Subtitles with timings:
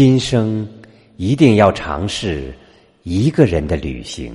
[0.00, 0.64] 今生
[1.16, 2.54] 一定要尝试
[3.02, 4.32] 一个人的旅行。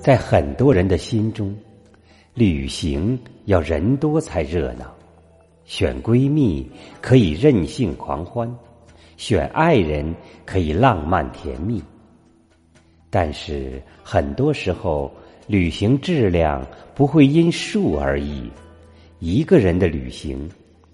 [0.00, 1.52] 在很多人的心中，
[2.34, 4.94] 旅行要人多才热闹。
[5.64, 6.70] 选闺蜜
[7.00, 8.48] 可以任性狂欢，
[9.22, 10.12] 选爱人
[10.44, 11.80] 可以浪漫甜蜜。
[13.08, 15.14] 但是很多时候，
[15.46, 18.50] 旅行质量不会因数而异，
[19.20, 20.50] 一个人的旅行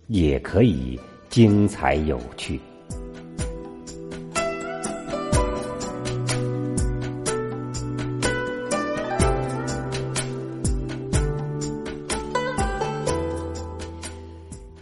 [0.08, 2.60] 也可以精彩有趣。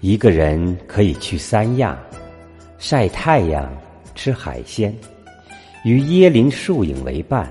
[0.00, 1.96] 一个人可以去三亚
[2.78, 3.72] 晒太阳、
[4.14, 4.94] 吃海鲜，
[5.82, 7.50] 与椰林树影为伴，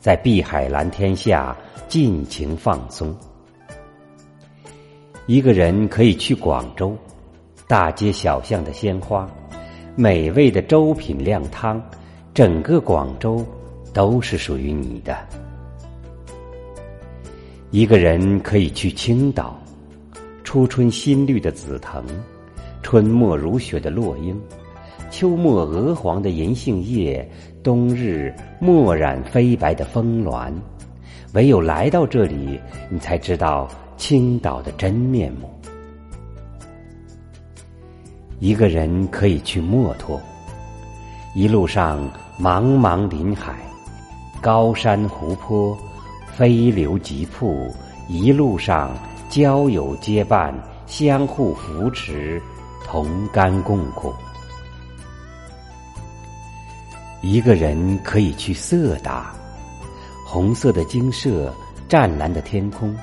[0.00, 1.56] 在碧海蓝天下
[1.88, 3.16] 尽情放松。
[5.26, 6.96] 一个人可以去广州，
[7.68, 9.28] 大街小巷的鲜花，
[9.94, 11.80] 美味的粥品靓汤，
[12.34, 13.44] 整个广州
[13.92, 15.16] 都是属于你的。
[17.70, 19.56] 一个人可以去青岛。
[20.44, 22.04] 初春新绿的紫藤，
[22.86, 24.40] 春末如雪的落英，
[25.10, 27.28] 秋末鹅黄的银杏叶，
[27.60, 30.54] 冬日墨染飞白的峰峦，
[31.32, 35.50] 唯有来到这里，你才知道青岛的真面目。
[38.38, 40.20] 一个人可以去墨脱，
[41.34, 42.08] 一路上
[42.40, 43.56] 茫茫林海，
[44.40, 45.76] 高山湖泊，
[46.36, 47.68] 飞流急瀑，
[48.08, 48.96] 一路上。
[49.28, 50.54] 交友结伴，
[50.86, 52.40] 相互扶持，
[52.86, 54.14] 同甘共苦。
[57.20, 59.34] 一个人可以去色达，
[60.24, 61.52] 红色的精舍，
[61.88, 62.96] 湛蓝的天空，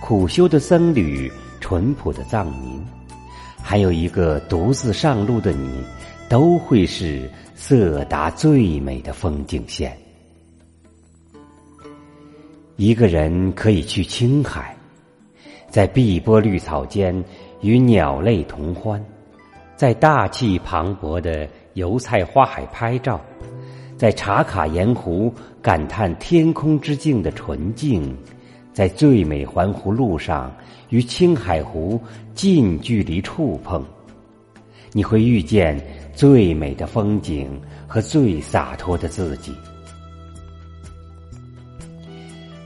[0.00, 1.30] 苦修的僧侣，
[1.60, 2.82] 淳朴的藏民，
[3.62, 5.84] 还有一个独自上路的你，
[6.30, 9.96] 都会是色达最美的风景线。
[12.76, 14.74] 一个人可以去青海。
[15.68, 17.22] 在碧波绿草间
[17.60, 19.04] 与鸟类同欢，
[19.76, 23.20] 在大气磅礴的油菜花海拍照，
[23.96, 28.16] 在茶卡盐湖感叹天空之境的纯净，
[28.72, 30.50] 在最美环湖路上
[30.88, 32.00] 与青海湖
[32.34, 33.84] 近距离触碰，
[34.92, 35.78] 你会遇见
[36.14, 39.54] 最美的风景和最洒脱的自己。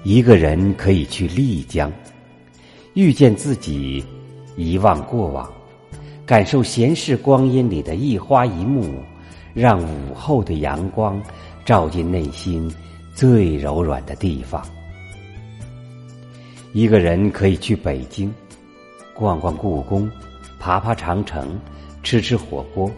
[0.05, 1.93] 一个人可以去丽江。
[2.95, 4.05] 遇见自己，
[4.57, 5.53] 遗忘过往，
[6.31, 9.03] 感受闲适光阴里的一花一木，
[9.53, 11.21] 让午后的阳光
[11.65, 12.73] 照进内心
[13.13, 14.65] 最柔软的地方。
[16.73, 18.33] 一个人可以去北京，
[19.13, 20.09] 逛逛故宫，
[20.61, 21.59] 爬爬长城，
[22.05, 22.89] 吃吃火锅，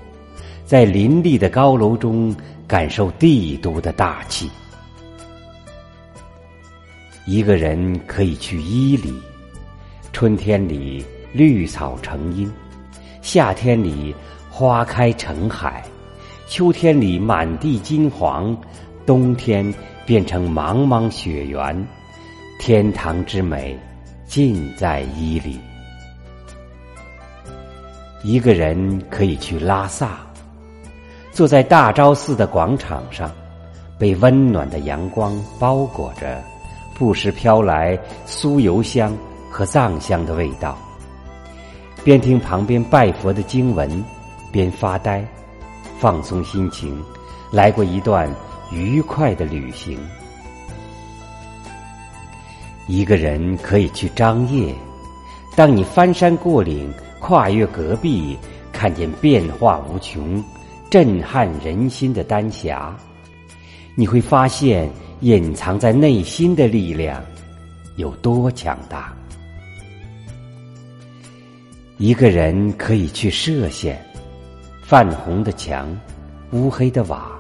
[0.66, 4.50] 在林立的高楼中感受帝都的大气。
[7.25, 9.10] 一个人可以去伊犁。
[10.12, 12.53] 春天里绿草成荫，
[13.22, 14.15] 夏天里
[14.50, 15.83] 花开成海，
[16.49, 18.55] 秋天里满地金黄，
[19.06, 19.72] 冬天
[20.05, 21.88] 变成茫茫雪原。
[22.59, 23.78] 天堂之美，
[24.27, 25.59] 尽在伊犁。
[28.25, 30.19] 一个人可以去拉萨，
[31.31, 33.31] 坐在大昭寺的广场上，
[33.99, 36.43] 被温暖的阳光包裹着，
[36.94, 37.97] 不时飘来
[38.27, 39.16] 酥油香。
[39.54, 40.78] 和藏香的味道，
[42.05, 44.05] 边听旁边拜佛的经文，
[44.51, 45.25] 边发呆，
[46.01, 47.01] 放松心情，
[47.53, 48.29] 来过一段
[48.73, 49.97] 愉快的旅行。
[52.89, 54.75] 一个人可以去张掖，
[55.55, 58.37] 当你翻山过岭，跨越戈壁，
[58.73, 60.43] 看见变化无穷、
[60.91, 62.93] 震撼人心的丹霞，
[63.95, 64.91] 你会发现
[65.21, 67.22] 隐藏在内心的力量
[67.95, 69.15] 有多强大。
[72.03, 73.97] 一个人可以去歙县，
[74.83, 75.97] 泛红的墙，
[76.51, 77.39] 乌黑的瓦，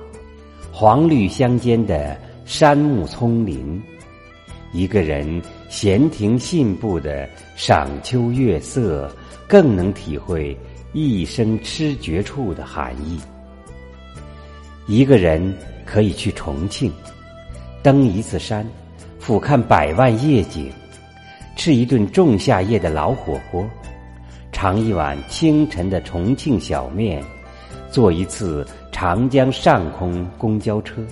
[0.70, 3.82] 黄绿相间的山木葱林。
[4.72, 9.12] 一个人闲庭信步的赏秋月色，
[9.48, 10.56] 更能体会
[10.92, 13.18] 一生痴绝处的含义。
[14.86, 15.52] 一个人
[15.84, 16.92] 可以去重庆，
[17.82, 18.64] 登一次山，
[19.18, 20.70] 俯瞰百万夜景，
[21.56, 23.68] 吃一顿仲夏夜的老火锅。
[24.62, 27.20] 尝一碗清晨的重庆小面，
[27.90, 31.02] 坐一次长江上空公交车，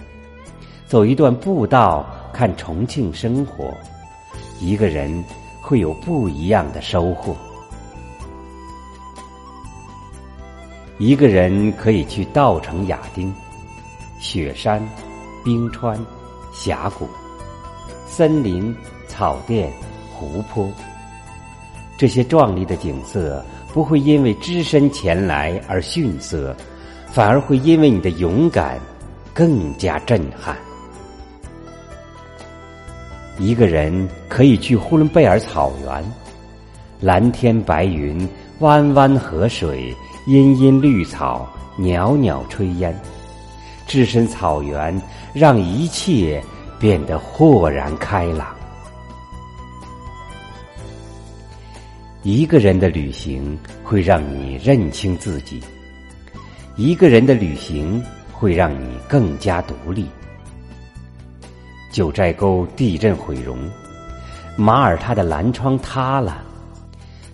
[0.87, 3.75] 走一段步道看重庆生活，
[4.61, 5.13] 一个人
[5.61, 7.35] 会有不一样的收获。
[10.99, 13.35] 一个人可以去稻城亚丁，
[14.21, 14.81] 雪山、
[15.45, 15.99] 冰川、
[16.53, 17.05] 峡谷、
[18.07, 18.73] 森林、
[19.09, 19.69] 草甸、
[20.15, 20.71] 湖泊，
[22.01, 23.45] 这些壮丽的景色
[23.75, 26.57] 不会因为只身前来而逊色。
[27.13, 28.79] 反而会因为你的勇敢
[29.35, 30.57] 更加震撼。
[33.37, 36.13] 一个人可以去呼伦贝尔草原，
[37.01, 38.27] 蓝天白云，
[38.61, 39.95] 弯弯河水，
[40.27, 41.47] 茵茵绿草，
[41.77, 42.99] 袅袅炊烟，
[43.87, 44.99] 置身草原，
[45.35, 46.43] 让一切
[46.79, 48.60] 变得豁然开朗。
[52.23, 55.59] 一个人的旅行会让你认清自己。
[56.77, 60.07] 一个人的旅行会让你更加独立。
[61.91, 63.59] 九寨沟地震毁容，
[64.55, 66.45] 马耳他的蓝窗塌了，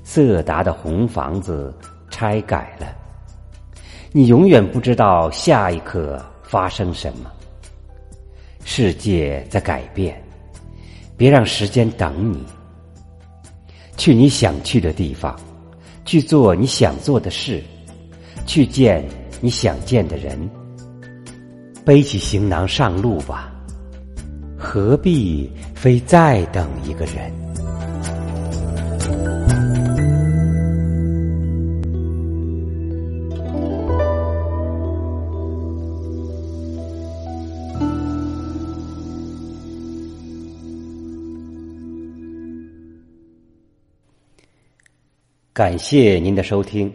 [0.04, 1.74] 色达的红房子
[2.08, 2.86] 拆改了。
[4.12, 7.30] 你永远不知道下一刻发生什么。
[8.64, 10.22] 世界在改变，
[11.16, 12.44] 别让时间等你。
[13.96, 15.34] 去你想去的地方，
[16.04, 17.62] 去做你想做的事，
[18.46, 19.04] 去见。
[19.42, 20.48] 你想见的人，
[21.84, 23.52] 背起行囊上路吧，
[24.56, 27.30] 何必非再等一个人？
[45.56, 46.92] 感谢您的收听。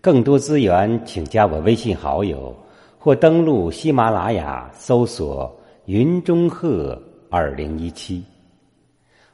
[0.00, 2.54] 更多资源，请加我微信好友，
[3.00, 5.52] 或登录喜马拉雅搜索
[5.86, 6.96] “云中鹤
[7.28, 8.24] 二零一七”。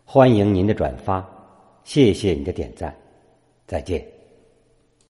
[0.07, 1.23] 欢迎您的转发，
[1.85, 2.97] 谢谢你的点赞，
[3.67, 4.16] 再见。